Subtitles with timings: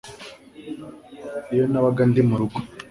[1.53, 2.57] Iyo nabaga ndi mu rugo